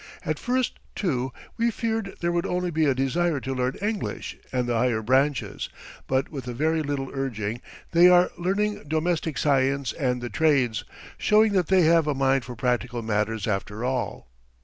At 0.25 0.39
first, 0.39 0.79
too, 0.95 1.31
we 1.57 1.69
feared 1.69 2.15
there 2.21 2.31
would 2.31 2.47
only 2.47 2.71
be 2.71 2.87
a 2.87 2.95
desire 2.95 3.39
to 3.41 3.53
learn 3.53 3.75
English 3.83 4.35
and 4.51 4.65
the 4.65 4.73
higher 4.73 5.03
branches, 5.03 5.69
but 6.07 6.29
with 6.31 6.47
a 6.47 6.55
very 6.55 6.81
little 6.81 7.11
urging 7.13 7.61
they 7.91 8.09
are 8.09 8.31
learning 8.35 8.85
domestic 8.87 9.37
science 9.37 9.93
and 9.93 10.19
the 10.19 10.29
trades, 10.31 10.83
showing 11.19 11.51
that 11.53 11.67
they 11.67 11.83
have 11.83 12.07
a 12.07 12.15
mind 12.15 12.45
for 12.45 12.55
practical 12.55 13.03
matters 13.03 13.45
after 13.47 13.85
all." 13.85 14.27